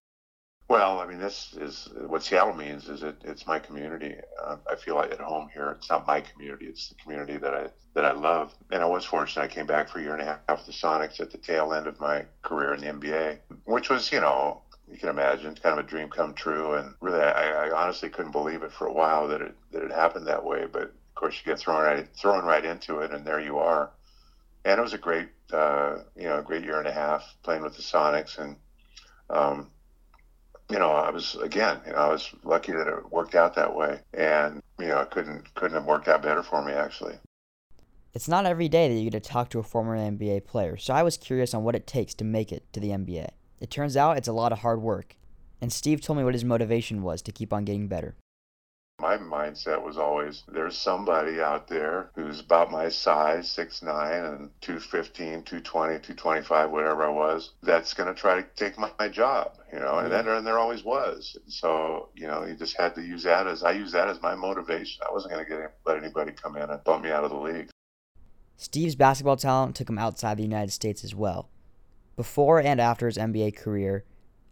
Well, 0.69 0.99
I 0.99 1.07
mean, 1.07 1.17
this 1.17 1.55
is 1.59 1.89
what 2.05 2.21
Seattle 2.21 2.53
means. 2.53 2.89
Is 2.89 3.01
it? 3.01 3.15
It's 3.23 3.47
my 3.47 3.57
community. 3.57 4.15
Uh, 4.39 4.57
I 4.69 4.75
feel 4.75 4.93
like 4.93 5.11
at 5.11 5.19
home 5.19 5.49
here. 5.51 5.71
It's 5.71 5.89
not 5.89 6.05
my 6.05 6.21
community. 6.21 6.67
It's 6.67 6.89
the 6.89 6.95
community 6.95 7.37
that 7.37 7.55
I 7.55 7.67
that 7.95 8.05
I 8.05 8.11
love. 8.11 8.53
And 8.69 8.83
I 8.83 8.85
was 8.85 9.03
fortunate. 9.03 9.41
I 9.41 9.47
came 9.47 9.65
back 9.65 9.89
for 9.89 9.97
a 9.97 10.03
year 10.03 10.13
and 10.13 10.21
a 10.21 10.25
half 10.25 10.59
with 10.59 10.67
the 10.67 10.71
Sonics 10.71 11.19
at 11.19 11.31
the 11.31 11.39
tail 11.39 11.73
end 11.73 11.87
of 11.87 11.99
my 11.99 12.23
career 12.43 12.75
in 12.75 12.81
the 12.81 12.87
NBA, 12.87 13.39
which 13.65 13.89
was, 13.89 14.11
you 14.11 14.21
know, 14.21 14.61
you 14.87 14.99
can 14.99 15.09
imagine, 15.09 15.55
kind 15.55 15.79
of 15.79 15.83
a 15.83 15.89
dream 15.89 16.07
come 16.07 16.35
true. 16.35 16.75
And 16.75 16.93
really, 17.01 17.19
I, 17.19 17.65
I 17.67 17.71
honestly 17.71 18.09
couldn't 18.09 18.31
believe 18.31 18.61
it 18.61 18.71
for 18.71 18.85
a 18.85 18.93
while 18.93 19.27
that 19.29 19.41
it 19.41 19.55
that 19.71 19.81
it 19.81 19.91
happened 19.91 20.27
that 20.27 20.45
way. 20.45 20.67
But 20.71 20.83
of 20.83 21.15
course, 21.15 21.35
you 21.43 21.51
get 21.51 21.57
thrown 21.57 21.81
right 21.81 22.07
thrown 22.15 22.45
right 22.45 22.63
into 22.63 22.99
it, 22.99 23.11
and 23.11 23.25
there 23.25 23.39
you 23.39 23.57
are. 23.57 23.89
And 24.65 24.77
it 24.77 24.83
was 24.83 24.93
a 24.93 24.99
great, 24.99 25.29
uh, 25.51 25.97
you 26.15 26.25
know, 26.25 26.37
a 26.37 26.43
great 26.43 26.63
year 26.63 26.77
and 26.77 26.87
a 26.87 26.91
half 26.91 27.23
playing 27.41 27.63
with 27.63 27.75
the 27.75 27.81
Sonics 27.81 28.37
and. 28.37 28.55
Um, 29.31 29.69
you 30.69 30.77
know, 30.77 30.91
I 30.91 31.09
was 31.09 31.35
again, 31.35 31.79
you 31.85 31.93
know, 31.93 31.97
I 31.97 32.09
was 32.09 32.29
lucky 32.43 32.71
that 32.71 32.87
it 32.87 33.11
worked 33.11 33.35
out 33.35 33.55
that 33.55 33.75
way, 33.75 33.99
and 34.13 34.61
you 34.79 34.87
know, 34.87 34.99
it 35.01 35.11
couldn't 35.11 35.53
couldn't 35.55 35.75
have 35.75 35.85
worked 35.85 36.07
out 36.07 36.21
better 36.21 36.43
for 36.43 36.63
me 36.63 36.73
actually. 36.73 37.15
It's 38.13 38.27
not 38.27 38.45
every 38.45 38.69
day 38.69 38.87
that 38.87 38.99
you 38.99 39.09
get 39.09 39.23
to 39.23 39.29
talk 39.29 39.49
to 39.49 39.59
a 39.59 39.63
former 39.63 39.95
NBA 39.95 40.45
player, 40.45 40.77
so 40.77 40.93
I 40.93 41.03
was 41.03 41.17
curious 41.17 41.53
on 41.53 41.63
what 41.63 41.75
it 41.75 41.87
takes 41.87 42.13
to 42.15 42.23
make 42.23 42.51
it 42.51 42.71
to 42.73 42.79
the 42.79 42.89
NBA. 42.89 43.29
It 43.59 43.69
turns 43.69 43.97
out 43.97 44.17
it's 44.17 44.27
a 44.27 44.33
lot 44.33 44.51
of 44.51 44.59
hard 44.59 44.81
work, 44.81 45.15
and 45.61 45.73
Steve 45.73 46.01
told 46.01 46.17
me 46.17 46.23
what 46.23 46.33
his 46.33 46.45
motivation 46.45 47.01
was 47.01 47.21
to 47.23 47.31
keep 47.31 47.51
on 47.51 47.65
getting 47.65 47.87
better. 47.87 48.15
My 48.99 49.17
mindset 49.17 49.81
was 49.83 49.97
always 49.97 50.43
there's 50.47 50.77
somebody 50.77 51.39
out 51.39 51.67
there 51.67 52.09
who's 52.15 52.41
about 52.41 52.71
my 52.71 52.89
size, 52.89 53.47
6'9 53.55 53.83
and 54.35 54.49
215, 54.61 55.43
220, 55.43 55.93
225, 55.99 56.71
whatever 56.71 57.03
I 57.05 57.09
was, 57.09 57.51
that's 57.63 57.93
going 57.93 58.13
to 58.13 58.19
try 58.19 58.41
to 58.41 58.47
take 58.55 58.77
my, 58.77 58.91
my 58.99 59.07
job, 59.07 59.53
you 59.71 59.79
know, 59.79 59.99
and 59.99 60.11
then 60.11 60.27
and 60.27 60.45
there 60.45 60.59
always 60.59 60.83
was. 60.83 61.37
So, 61.47 62.09
you 62.13 62.27
know, 62.27 62.45
you 62.45 62.55
just 62.55 62.77
had 62.77 62.95
to 62.95 63.01
use 63.01 63.23
that 63.23 63.47
as 63.47 63.63
I 63.63 63.71
use 63.71 63.93
that 63.93 64.09
as 64.09 64.21
my 64.21 64.35
motivation. 64.35 65.01
I 65.09 65.13
wasn't 65.13 65.33
going 65.33 65.45
to 65.45 65.49
get 65.49 65.73
let 65.85 65.97
anybody 65.97 66.31
come 66.31 66.57
in 66.57 66.69
and 66.69 66.83
bump 66.83 67.03
me 67.03 67.11
out 67.11 67.23
of 67.23 67.31
the 67.31 67.37
league. 67.37 67.69
Steve's 68.57 68.95
basketball 68.95 69.37
talent 69.37 69.75
took 69.77 69.89
him 69.89 69.97
outside 69.97 70.37
the 70.37 70.43
United 70.43 70.71
States 70.71 71.05
as 71.05 71.15
well. 71.15 71.49
Before 72.17 72.59
and 72.59 72.81
after 72.81 73.05
his 73.05 73.17
NBA 73.17 73.55
career, 73.55 74.03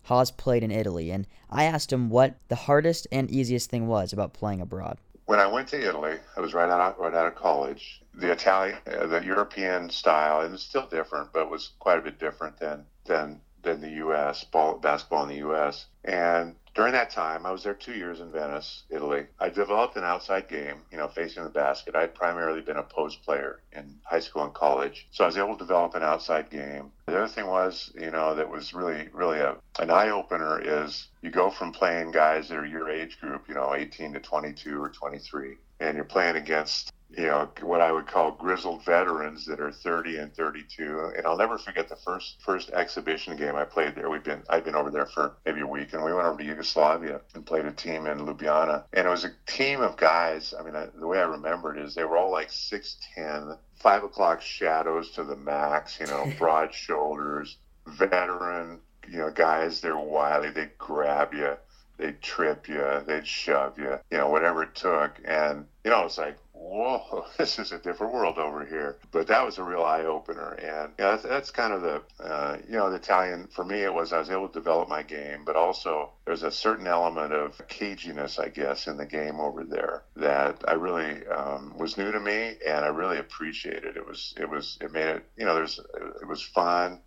Hawes 0.08 0.32
played 0.32 0.64
in 0.64 0.72
Italy, 0.72 1.12
and 1.12 1.28
I 1.50 1.66
asked 1.66 1.92
him 1.92 2.10
what 2.10 2.36
the 2.48 2.56
hardest 2.56 3.08
and 3.12 3.30
easiest 3.30 3.70
thing 3.70 3.88
was 3.88 4.14
about 4.14 4.34
playing 4.34 4.62
abroad. 4.62 5.00
When 5.26 5.40
I 5.40 5.48
went 5.48 5.68
to 5.70 5.82
Italy, 5.86 6.18
I 6.38 6.40
was 6.40 6.54
right 6.54 6.70
out 6.70 6.98
right 6.98 7.14
out 7.14 7.28
of 7.28 7.36
college. 7.36 8.02
The 8.14 8.32
Italian, 8.32 8.78
uh, 8.88 9.08
the 9.08 9.24
European 9.24 9.90
style, 9.90 10.42
and 10.42 10.54
it's 10.54 10.64
still 10.64 10.88
different, 10.88 11.34
but 11.34 11.42
it 11.42 11.50
was 11.50 11.72
quite 11.80 12.00
a 12.00 12.02
bit 12.02 12.20
different 12.20 12.58
than 12.58 12.86
than 13.04 13.42
than 13.64 13.82
the 13.82 13.92
U.S. 14.06 14.46
ball 14.46 14.78
basketball 14.78 15.24
in 15.24 15.30
the 15.30 15.44
U.S. 15.48 15.88
And 16.06 16.56
during 16.78 16.94
that 16.94 17.10
time, 17.10 17.44
I 17.44 17.52
was 17.52 17.64
there 17.64 17.74
two 17.74 17.96
years 17.96 18.20
in 18.20 18.32
Venice, 18.32 18.84
Italy. 18.92 19.26
I 19.40 19.50
developed 19.50 19.98
an 19.98 20.04
outside 20.04 20.48
game, 20.48 20.76
you 20.92 20.98
know, 21.00 21.08
facing 21.08 21.44
the 21.44 21.50
basket. 21.50 21.96
I'd 21.96 22.14
primarily 22.14 22.62
been 22.62 22.78
a 22.78 22.84
post 22.84 23.24
player 23.24 23.62
in 23.72 23.96
high 24.04 24.20
school 24.20 24.44
and 24.44 24.54
college. 24.54 25.08
So 25.10 25.24
I 25.24 25.28
was 25.28 25.38
able 25.38 25.54
to 25.54 25.58
develop 25.58 25.96
an 25.96 26.04
outside 26.04 26.52
game. 26.52 26.92
The 27.08 27.18
other 27.18 27.28
thing 27.28 27.48
was, 27.48 27.92
you 28.00 28.12
know, 28.12 28.36
that 28.36 28.48
was 28.48 28.76
really, 28.76 29.10
really 29.12 29.40
a, 29.40 29.56
an 29.80 29.90
eye 29.90 30.12
opener 30.12 30.62
is 30.64 31.08
you 31.24 31.32
go 31.32 31.50
from 31.50 31.72
playing 31.72 32.12
guys 32.12 32.50
that 32.50 32.60
are 32.60 32.66
your 32.66 32.92
age 32.92 33.20
group, 33.20 33.48
you 33.48 33.56
know, 33.56 33.74
18 33.74 34.14
to 34.14 34.20
22 34.20 34.80
or 34.80 34.90
23, 34.90 35.58
and 35.80 35.96
you're 35.96 36.06
playing 36.06 36.36
against 36.36 36.94
you 37.10 37.26
know 37.26 37.50
what 37.62 37.80
I 37.80 37.92
would 37.92 38.08
call 38.08 38.32
grizzled 38.32 38.84
veterans 38.84 39.46
that 39.46 39.60
are 39.60 39.72
30 39.72 40.18
and 40.18 40.34
32. 40.34 41.14
And 41.16 41.26
I'll 41.26 41.38
never 41.38 41.58
forget 41.58 41.88
the 41.88 41.96
first 41.96 42.42
first 42.42 42.70
exhibition 42.72 43.38
game 43.38 43.56
I 43.56 43.64
played 43.64 43.96
there. 43.96 44.10
We've 44.10 44.24
been 44.24 44.44
I'd 44.50 44.66
been 44.66 44.76
over 44.76 44.92
there 44.92 45.06
for 45.06 45.34
maybe 45.46 45.62
a 45.62 45.68
week, 45.68 45.94
and 45.94 46.04
we 46.04 46.14
went 46.14 46.28
over 46.28 46.38
to 46.38 46.44
Yugoslavia 46.44 47.22
and 47.34 47.46
played 47.46 47.66
a 47.66 47.72
team 47.72 48.08
in 48.08 48.20
Ljubljana. 48.20 48.84
And 48.94 49.08
it 49.08 49.10
was 49.10 49.24
a 49.24 49.32
team 49.46 49.82
of 49.82 49.96
guys. 49.96 50.54
I 50.58 50.64
mean, 50.64 50.76
I, 50.76 50.88
the 50.88 51.08
way 51.08 51.20
I 51.20 51.24
remember 51.24 51.76
it 51.76 51.82
is 51.82 51.96
they 51.96 52.04
were 52.04 52.18
all 52.18 52.32
like 52.32 52.50
6'10", 52.50 53.58
five 53.76 54.04
o'clock 54.04 54.42
shadows 54.42 55.12
to 55.12 55.24
the 55.24 55.38
max. 55.38 56.00
You 56.00 56.08
know, 56.08 56.32
broad 56.38 56.74
shoulders, 56.74 57.58
veteran. 57.86 58.80
You 59.10 59.20
know, 59.20 59.32
guys. 59.32 59.80
They're 59.80 59.98
wily. 59.98 60.50
They 60.50 60.70
grab 60.78 61.34
you 61.34 61.56
they'd 61.98 62.22
trip 62.22 62.68
you, 62.68 63.04
they'd 63.06 63.28
shove 63.28 63.78
you, 63.78 64.00
you 64.12 64.18
know, 64.18 64.30
whatever 64.30 64.64
it 64.64 64.76
took. 64.76 65.20
And, 65.26 65.66
you 65.84 65.92
know, 65.92 66.06
it's 66.06 66.18
like, 66.18 66.38
whoa, 66.78 67.26
this 67.38 67.58
is 67.60 67.72
a 67.72 67.80
different 67.80 68.14
world 68.14 68.38
over 68.38 68.66
here. 68.66 68.98
But 69.12 69.28
that 69.28 69.44
was 69.44 69.58
a 69.58 69.64
real 69.64 69.84
eye 69.84 70.04
opener. 70.04 70.52
And 70.54 70.94
know, 70.98 71.12
that's, 71.12 71.24
that's 71.24 71.52
kind 71.52 71.74
of 71.74 71.82
the, 71.82 72.02
uh, 72.24 72.58
you 72.68 72.78
know, 72.78 72.90
the 72.90 72.98
Italian, 72.98 73.48
for 73.48 73.66
me, 73.66 73.82
it 73.82 73.94
was 73.94 74.14
I 74.14 74.20
was 74.20 74.30
able 74.30 74.48
to 74.48 74.54
develop 74.54 74.88
my 74.88 75.04
game, 75.04 75.44
but 75.46 75.56
also 75.56 76.12
there's 76.26 76.44
a 76.44 76.52
certain 76.52 76.88
element 76.88 77.34
of 77.34 77.58
caginess, 77.68 78.40
I 78.40 78.50
guess, 78.50 78.88
in 78.88 78.98
the 78.98 79.06
game 79.06 79.40
over 79.40 79.64
there 79.64 80.04
that 80.16 80.64
I 80.68 80.74
really 80.74 81.26
um, 81.28 81.78
was 81.78 81.98
new 81.98 82.12
to 82.12 82.20
me 82.20 82.56
and 82.66 82.86
I 82.86 82.88
really 82.88 83.18
appreciated. 83.18 83.98
It 83.98 84.08
was, 84.08 84.34
it 84.38 84.50
was, 84.50 84.78
it 84.80 84.92
made 84.92 85.08
it, 85.08 85.24
you 85.36 85.46
know, 85.46 85.56
there's, 85.56 85.80
it 86.22 86.28
was 86.28 86.42
fun. 86.42 87.00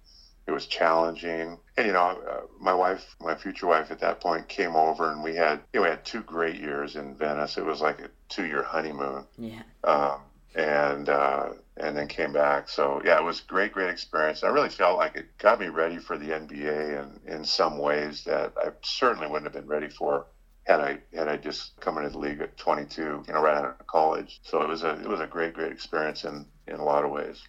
It 0.47 0.53
was 0.53 0.67
challenging, 0.67 1.59
and 1.77 1.87
you 1.87 1.93
know, 1.93 2.21
uh, 2.29 2.41
my 2.59 2.75
wife, 2.75 3.15
my 3.21 3.35
future 3.35 3.67
wife 3.67 3.91
at 3.91 4.01
that 4.01 4.21
point, 4.21 4.49
came 4.49 4.75
over, 4.75 5.13
and 5.13 5.23
we 5.23 5.37
had, 5.37 5.61
you 5.73 5.81
know, 5.81 5.85
we 5.85 5.89
had 5.91 6.05
two 6.05 6.23
great 6.23 6.57
years 6.57 6.97
in 6.97 7.15
Venice. 7.15 7.57
It 7.57 7.65
was 7.65 7.81
like 7.81 8.01
a 8.01 8.11
two-year 8.29 8.63
honeymoon. 8.63 9.25
Yeah. 9.39 9.63
Um, 9.85 10.21
and 10.55 11.09
uh, 11.09 11.51
and 11.77 11.97
then 11.97 12.09
came 12.09 12.33
back. 12.33 12.69
So 12.69 13.01
yeah, 13.05 13.19
it 13.19 13.25
was 13.25 13.41
a 13.41 13.45
great, 13.45 13.73
great 13.73 13.91
experience. 13.91 14.43
I 14.43 14.49
really 14.49 14.69
felt 14.69 14.99
like 14.99 15.17
it 15.17 15.39
got 15.39 15.61
me 15.61 15.69
ready 15.69 15.99
for 15.99 16.19
the 16.19 16.27
NBA, 16.27 17.01
and 17.01 17.21
in 17.27 17.45
some 17.45 17.79
ways 17.79 18.25
that 18.25 18.53
I 18.57 18.71
certainly 18.83 19.29
wouldn't 19.29 19.53
have 19.53 19.61
been 19.61 19.71
ready 19.71 19.89
for 19.89 20.27
had 20.65 20.81
I 20.81 20.99
had 21.15 21.29
I 21.29 21.37
just 21.37 21.79
come 21.81 21.99
into 21.99 22.11
the 22.11 22.19
league 22.19 22.41
at 22.41 22.57
22, 22.57 23.25
you 23.27 23.33
know, 23.33 23.41
right 23.41 23.57
out 23.57 23.77
of 23.81 23.87
college. 23.87 24.41
So 24.43 24.63
it 24.63 24.69
was 24.69 24.83
a 24.83 25.01
it 25.01 25.09
was 25.09 25.21
a 25.21 25.27
great, 25.27 25.55
great 25.55 25.73
experience 25.73 26.25
in 26.25 26.47
in 26.67 26.77
a 26.77 26.85
lot 26.85 27.05
of 27.05 27.11
ways. 27.11 27.41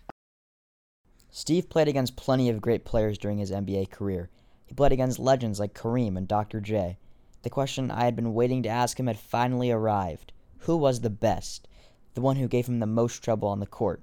Steve 1.34 1.70
played 1.70 1.88
against 1.88 2.18
plenty 2.18 2.50
of 2.50 2.62
great 2.62 2.84
players 2.84 3.18
during 3.18 3.38
his 3.38 3.52
NBA 3.52 3.90
career. 3.90 4.30
He 4.66 4.76
played 4.76 4.92
against 4.92 5.18
legends 5.18 5.62
like 5.62 5.74
Kareem 5.74 6.18
and 6.18 6.28
Dr. 6.28 6.60
J. 6.60 6.98
The 7.44 7.50
question 7.50 7.90
I 7.90 8.04
had 8.04 8.18
been 8.18 8.34
waiting 8.34 8.62
to 8.64 8.70
ask 8.70 9.00
him 9.00 9.08
had 9.08 9.18
finally 9.18 9.72
arrived. 9.72 10.34
Who 10.60 10.76
was 10.76 11.00
the 11.00 11.10
best? 11.10 11.70
The 12.16 12.22
one 12.22 12.36
who 12.36 12.50
gave 12.50 12.68
him 12.68 12.80
the 12.80 12.86
most 12.86 13.24
trouble 13.24 13.48
on 13.48 13.62
the 13.62 13.66
court. 13.66 14.02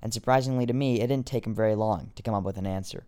And 0.00 0.14
surprisingly 0.14 0.64
to 0.64 0.72
me, 0.72 1.02
it 1.02 1.08
didn't 1.08 1.26
take 1.26 1.46
him 1.46 1.54
very 1.54 1.74
long 1.74 2.12
to 2.16 2.22
come 2.22 2.34
up 2.34 2.44
with 2.44 2.56
an 2.56 2.66
answer. 2.66 3.04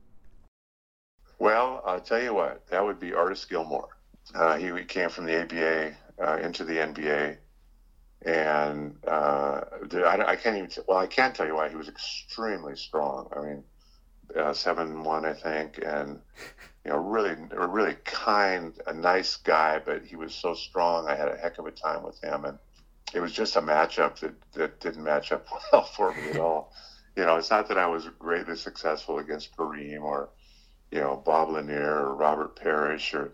Well, 1.39 1.83
I'll 1.87 2.01
tell 2.01 2.23
you 2.23 2.35
what, 2.35 2.67
that 2.69 2.85
would 2.85 3.01
be 3.01 3.15
Artis 3.15 3.47
Gilmore. 3.47 3.89
Uh, 4.35 4.59
he 4.59 4.71
came 4.85 5.09
from 5.09 5.25
the 5.25 5.43
ABA 5.43 5.97
uh, 6.23 6.37
into 6.43 6.65
the 6.65 6.75
NBA 6.75 7.39
and 8.25 8.97
uh, 9.07 9.61
I, 9.95 10.25
I, 10.27 10.37
can't 10.37 10.57
even. 10.57 10.71
Well, 10.87 10.99
I 10.99 11.07
can 11.07 11.33
tell 11.33 11.47
you 11.47 11.57
why 11.57 11.69
he 11.69 11.77
was 11.77 11.89
extremely 11.89 12.77
strong. 12.77 13.29
I 13.35 13.41
mean, 13.41 13.65
uh, 14.37 14.53
seven 14.53 15.03
one, 15.03 15.25
I 15.25 15.33
think, 15.33 15.81
and 15.85 16.21
you 16.85 16.91
know, 16.91 16.99
really, 16.99 17.35
really 17.51 17.97
kind, 18.05 18.73
a 18.87 18.93
nice 18.93 19.37
guy, 19.37 19.81
but 19.85 20.05
he 20.05 20.17
was 20.17 20.35
so 20.35 20.55
strong. 20.55 21.09
I 21.09 21.17
had 21.17 21.29
a 21.29 21.37
heck 21.37 21.59
of 21.59 21.67
a 21.67 21.73
time 21.73 22.05
with 22.05 22.23
him, 22.23 22.45
and 22.45 22.59
it 23.13 23.21
was 23.21 23.33
just 23.33 23.57
a 23.57 23.63
matchup 23.63 24.21
that 24.21 24.35
that 24.53 24.81
didn't 24.81 25.03
match 25.03 25.33
up 25.33 25.47
well 25.73 25.85
for 25.85 26.15
me 26.15 26.31
at 26.31 26.39
all. 26.39 26.73
You 27.17 27.25
know, 27.25 27.37
it's 27.37 27.51
not 27.51 27.69
that 27.69 27.79
I 27.79 27.87
was 27.87 28.09
greatly 28.19 28.57
successful 28.57 29.19
against 29.19 29.57
Kareem 29.57 30.03
or 30.03 30.29
you 30.93 31.01
know 31.01 31.21
Bob 31.25 31.51
Lanier 31.51 32.07
or 32.07 32.15
Robert 32.15 32.55
Parish 32.55 33.15
or 33.15 33.33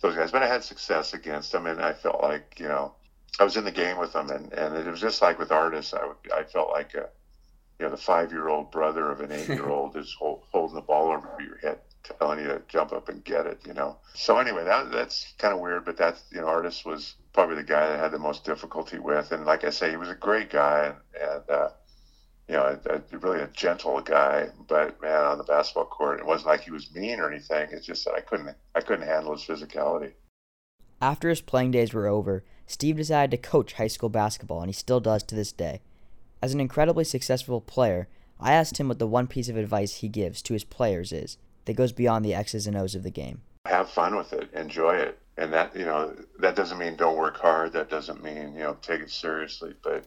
those 0.00 0.14
guys, 0.14 0.30
but 0.30 0.42
I 0.42 0.46
had 0.46 0.62
success 0.62 1.14
against 1.14 1.52
them, 1.52 1.66
and 1.66 1.80
I 1.80 1.94
felt 1.94 2.22
like 2.22 2.56
you 2.58 2.68
know 2.68 2.92
I 3.38 3.44
was 3.44 3.56
in 3.56 3.64
the 3.64 3.72
game 3.72 3.98
with 3.98 4.12
them, 4.12 4.30
and, 4.30 4.52
and 4.52 4.76
it 4.76 4.86
was 4.86 5.00
just 5.00 5.20
like 5.20 5.38
with 5.38 5.52
Artis. 5.52 5.92
I, 5.92 6.10
I 6.34 6.44
felt 6.44 6.70
like 6.70 6.94
a, 6.94 7.08
you 7.78 7.84
know, 7.84 7.90
the 7.90 7.96
five 7.96 8.32
year 8.32 8.48
old 8.48 8.70
brother 8.70 9.10
of 9.10 9.20
an 9.20 9.32
eight 9.32 9.48
year 9.48 9.68
old 9.68 9.96
is 9.96 10.14
hold, 10.18 10.44
holding 10.50 10.76
the 10.76 10.80
ball 10.80 11.08
over 11.08 11.28
your 11.40 11.58
head, 11.58 11.78
telling 12.02 12.38
you 12.38 12.46
to 12.46 12.62
jump 12.68 12.92
up 12.92 13.08
and 13.08 13.22
get 13.24 13.46
it. 13.46 13.60
You 13.66 13.74
know. 13.74 13.98
So 14.14 14.38
anyway, 14.38 14.64
that 14.64 14.90
that's 14.90 15.34
kind 15.38 15.52
of 15.52 15.60
weird, 15.60 15.84
but 15.84 15.98
that's 15.98 16.24
you 16.32 16.40
know, 16.40 16.46
Artis 16.46 16.84
was 16.84 17.16
probably 17.34 17.56
the 17.56 17.62
guy 17.62 17.86
that 17.86 17.98
I 17.98 18.02
had 18.02 18.12
the 18.12 18.18
most 18.18 18.44
difficulty 18.44 18.98
with, 18.98 19.32
and 19.32 19.44
like 19.44 19.64
I 19.64 19.70
say, 19.70 19.90
he 19.90 19.96
was 19.98 20.08
a 20.08 20.14
great 20.14 20.48
guy, 20.48 20.94
and, 21.20 21.30
and 21.30 21.50
uh, 21.50 21.68
you 22.48 22.54
know, 22.54 22.78
a, 22.86 22.94
a, 22.94 23.18
really 23.18 23.42
a 23.42 23.48
gentle 23.48 24.00
guy. 24.00 24.48
But 24.66 25.00
man, 25.02 25.24
on 25.24 25.38
the 25.38 25.44
basketball 25.44 25.86
court, 25.86 26.20
it 26.20 26.26
wasn't 26.26 26.48
like 26.48 26.62
he 26.62 26.70
was 26.70 26.94
mean 26.94 27.20
or 27.20 27.30
anything. 27.30 27.68
It's 27.70 27.86
just 27.86 28.06
that 28.06 28.14
I 28.14 28.20
couldn't 28.20 28.56
I 28.74 28.80
couldn't 28.80 29.06
handle 29.06 29.36
his 29.36 29.42
physicality. 29.42 30.12
After 31.02 31.28
his 31.28 31.42
playing 31.42 31.72
days 31.72 31.92
were 31.92 32.06
over, 32.06 32.42
Steve 32.66 32.96
decided 32.96 33.30
to 33.30 33.48
coach 33.48 33.74
high 33.74 33.86
school 33.86 34.08
basketball, 34.08 34.60
and 34.60 34.68
he 34.68 34.74
still 34.74 35.00
does 35.00 35.22
to 35.22 35.34
this 35.34 35.52
day. 35.52 35.80
As 36.42 36.52
an 36.52 36.60
incredibly 36.60 37.04
successful 37.04 37.60
player, 37.60 38.08
I 38.38 38.52
asked 38.52 38.78
him 38.78 38.88
what 38.88 38.98
the 38.98 39.06
one 39.06 39.26
piece 39.26 39.48
of 39.48 39.56
advice 39.56 39.96
he 39.96 40.08
gives 40.08 40.42
to 40.42 40.52
his 40.52 40.64
players 40.64 41.12
is 41.12 41.38
that 41.64 41.74
goes 41.76 41.92
beyond 41.92 42.24
the 42.24 42.34
X's 42.34 42.66
and 42.66 42.76
O's 42.76 42.94
of 42.94 43.02
the 43.02 43.10
game. 43.10 43.40
Have 43.66 43.90
fun 43.90 44.16
with 44.16 44.32
it, 44.32 44.52
enjoy 44.52 44.96
it. 44.96 45.18
And 45.38 45.52
that, 45.52 45.76
you 45.76 45.84
know, 45.84 46.14
that 46.38 46.56
doesn't 46.56 46.78
mean 46.78 46.96
don't 46.96 47.18
work 47.18 47.36
hard. 47.36 47.72
That 47.72 47.90
doesn't 47.90 48.22
mean, 48.22 48.54
you 48.54 48.60
know, 48.60 48.76
take 48.80 49.00
it 49.00 49.10
seriously. 49.10 49.74
But 49.82 50.06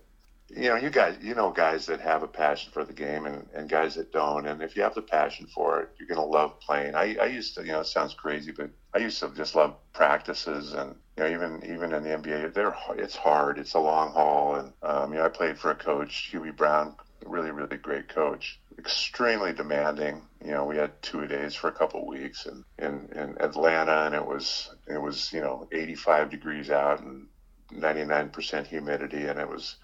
you 0.56 0.70
know, 0.70 0.76
you 0.76 0.90
guys, 0.90 1.18
you 1.22 1.36
know, 1.36 1.52
guys 1.52 1.86
that 1.86 2.02
have 2.02 2.24
a 2.24 2.28
passion 2.28 2.72
for 2.72 2.84
the 2.84 2.94
game 2.94 3.26
and, 3.26 3.48
and 3.54 3.70
guys 3.70 3.96
that 3.96 4.12
don't. 4.12 4.48
And 4.48 4.62
if 4.62 4.76
you 4.76 4.82
have 4.82 4.96
the 4.96 5.02
passion 5.02 5.48
for 5.48 5.82
it, 5.82 5.90
you're 5.98 6.08
going 6.08 6.20
to 6.20 6.26
love 6.26 6.60
playing. 6.60 6.96
I, 6.96 7.16
I 7.22 7.26
used 7.26 7.56
to, 7.56 7.62
you 7.62 7.72
know, 7.72 7.82
it 7.82 7.88
sounds 7.88 8.14
crazy, 8.14 8.52
but 8.52 8.70
I 8.94 8.98
used 8.98 9.20
to 9.20 9.30
just 9.36 9.56
love 9.56 9.76
practices 9.94 10.74
and, 10.74 10.96
you 11.18 11.24
know, 11.24 11.30
even, 11.30 11.64
even 11.72 11.94
in 11.94 12.04
the 12.04 12.10
NBA, 12.10 12.54
they're, 12.54 12.76
it's 12.96 13.16
hard. 13.16 13.60
It's 13.60 13.76
a 13.76 13.80
long 13.80 14.12
haul. 14.12 14.56
And, 14.56 14.74
um, 14.82 15.14
you 15.14 15.20
know, 15.20 15.26
I 15.26 15.30
played 15.30 15.60
for 15.60 15.72
a 15.72 15.76
coach, 15.76 16.32
Hubie 16.34 16.56
Brown, 16.56 16.96
really, 17.26 17.52
really 17.52 17.78
great 17.78 18.10
coach, 18.10 18.60
extremely 18.80 19.54
demanding. 19.54 20.24
You 20.44 20.52
know, 20.52 20.66
we 20.66 20.78
had 20.78 21.00
two 21.04 21.28
days 21.28 21.54
for 21.54 21.68
a 21.68 21.74
couple 21.74 22.02
of 22.02 22.08
weeks 22.08 22.48
and 22.48 22.64
in, 22.80 23.10
in 23.16 23.38
Atlanta 23.40 24.06
and 24.06 24.16
it 24.16 24.26
was, 24.26 24.74
it 24.88 25.00
was, 25.00 25.32
you 25.32 25.42
know, 25.42 25.68
85 25.72 26.32
degrees 26.32 26.72
out 26.72 27.02
and 27.02 27.28
99% 27.72 28.66
humidity. 28.66 29.28
And 29.28 29.40
it 29.40 29.48
was, 29.48 29.76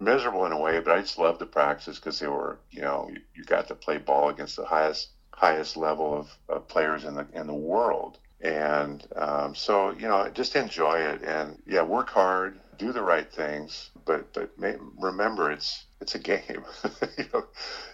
miserable 0.00 0.46
in 0.46 0.52
a 0.52 0.60
way, 0.60 0.80
but 0.80 0.96
I 0.96 1.00
just 1.00 1.18
loved 1.18 1.40
the 1.40 1.46
practice 1.46 1.98
because 1.98 2.18
they 2.18 2.26
were, 2.26 2.58
you 2.70 2.82
know, 2.82 3.08
you, 3.12 3.20
you, 3.34 3.44
got 3.44 3.68
to 3.68 3.74
play 3.74 3.98
ball 3.98 4.28
against 4.28 4.56
the 4.56 4.64
highest 4.64 5.10
highest 5.32 5.76
level 5.76 6.16
of, 6.16 6.30
of 6.48 6.68
players 6.68 7.04
in 7.04 7.14
the 7.14 7.26
in 7.32 7.46
the 7.46 7.54
world, 7.54 8.18
and 8.40 9.06
um, 9.16 9.54
so 9.54 9.90
you 9.90 10.08
know, 10.08 10.28
just 10.32 10.56
enjoy 10.56 10.98
it 10.98 11.22
and 11.22 11.60
yeah, 11.66 11.82
work 11.82 12.10
hard, 12.10 12.58
do 12.78 12.92
the 12.92 13.02
right 13.02 13.32
things, 13.32 13.90
but 14.04 14.32
but 14.32 14.58
may, 14.58 14.74
remember 15.00 15.50
it's 15.50 15.86
it's 16.00 16.14
a 16.14 16.18
game, 16.18 16.64
you 17.18 17.24
know, 17.32 17.44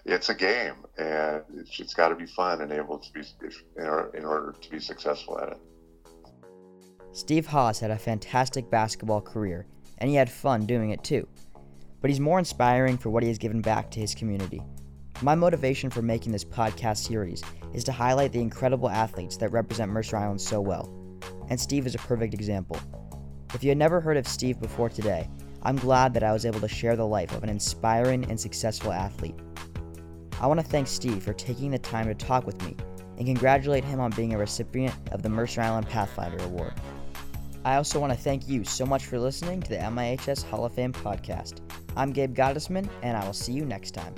it's 0.04 0.28
a 0.28 0.35
game, 0.35 0.75
and 0.99 1.42
it's, 1.57 1.78
it's 1.78 1.95
got 1.95 2.09
to 2.09 2.16
be 2.16 2.26
fun 2.26 2.61
and 2.61 2.73
able 2.73 2.99
to 2.99 3.12
be 3.12 3.21
in 3.76 3.87
in 4.14 4.25
order 4.25 4.54
to 4.61 4.71
be 4.71 4.80
successful 4.80 5.38
at 5.38 5.50
it. 5.50 5.59
Steve 7.12 7.47
Hawes 7.47 7.80
had 7.80 7.90
a 7.90 7.99
fantastic 7.99 8.71
basketball 8.71 9.21
career, 9.21 9.66
and 9.99 10.09
he 10.09 10.16
had 10.16 10.30
fun 10.30 10.64
doing 10.64 10.90
it 10.90 11.02
too 11.02 11.26
but 12.00 12.11
he's 12.11 12.21
more 12.21 12.38
inspiring 12.38 12.97
for 12.97 13.11
what 13.11 13.23
he 13.23 13.28
has 13.28 13.38
given 13.38 13.61
back 13.61 13.90
to 13.90 14.00
his 14.00 14.14
community. 14.14 14.62
My 15.23 15.35
motivation 15.35 15.90
for 15.90 16.02
making 16.02 16.33
this 16.33 16.45
podcast 16.45 16.99
series 16.99 17.42
is 17.75 17.85
to 17.85 17.92
highlight 17.92 18.33
the 18.33 18.40
incredible 18.40 18.88
athletes 18.88 19.37
that 19.37 19.52
represent 19.52 19.92
Mercer 19.92 20.16
Island 20.16 20.40
so 20.40 20.61
well, 20.61 20.88
and 21.49 21.61
Steve 21.61 21.87
is 21.87 21.95
a 21.95 21.99
perfect 21.99 22.33
example. 22.33 22.78
If 23.54 23.62
you 23.62 23.71
had 23.71 23.78
never 23.78 24.00
heard 24.00 24.16
of 24.16 24.26
Steve 24.26 24.61
before 24.61 24.88
today, 24.88 25.28
I'm 25.62 25.76
glad 25.76 26.14
that 26.14 26.23
I 26.23 26.33
was 26.33 26.47
able 26.47 26.61
to 26.61 26.69
share 26.69 26.97
the 26.97 27.07
life 27.07 27.35
of 27.35 27.42
an 27.42 27.50
inspiring 27.50 28.25
and 28.30 28.40
successful 28.40 28.92
athlete. 28.92 29.35
I 30.40 30.47
want 30.47 30.59
to 30.59 30.66
thank 30.66 30.87
Steve 30.87 31.23
for 31.23 31.35
taking 31.35 31.71
the 31.71 31.78
time 31.78 32.07
to 32.07 32.14
talk 32.14 32.47
with 32.47 32.62
me 32.64 32.75
and 33.19 33.26
congratulate 33.26 33.85
him 33.85 34.00
on 34.00 34.11
being 34.12 34.33
a 34.33 34.38
recipient 34.38 34.95
of 35.12 35.23
the 35.23 35.28
Mercer 35.28 35.61
Island 35.61 35.87
Pathfinder 35.87 36.42
Award. 36.45 36.73
I 37.62 37.76
also 37.76 38.00
want 38.00 38.11
to 38.11 38.19
thank 38.19 38.49
you 38.49 38.64
so 38.64 38.87
much 38.87 39.04
for 39.04 39.19
listening 39.19 39.61
to 39.61 39.69
the 39.69 39.76
MIHS 39.76 40.42
Hall 40.45 40.64
of 40.64 40.73
Fame 40.73 40.95
podcast. 40.95 41.61
I'm 41.97 42.12
Gabe 42.12 42.35
Gottesman, 42.35 42.88
and 43.02 43.16
I 43.16 43.25
will 43.25 43.32
see 43.32 43.52
you 43.52 43.64
next 43.64 43.92
time. 43.92 44.14